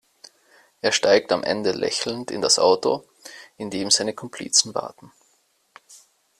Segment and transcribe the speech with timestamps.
[0.81, 3.07] Er steigt am Ende lächelnd in das Auto,
[3.57, 5.11] in dem seine Komplizen warten.